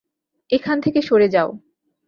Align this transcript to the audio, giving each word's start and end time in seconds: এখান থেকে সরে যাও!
এখান 0.49 0.77
থেকে 0.81 0.99
সরে 1.01 1.27
যাও! 1.27 1.49